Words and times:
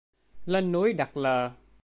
Lên 0.45 0.71
núi 0.71 0.93
đặt 0.93 1.17
lờ 1.17 1.51